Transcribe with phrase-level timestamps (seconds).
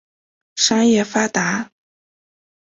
[0.55, 1.69] 商业发达。